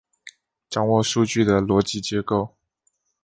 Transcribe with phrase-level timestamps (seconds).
[0.67, 2.55] 掌握数据的逻辑结构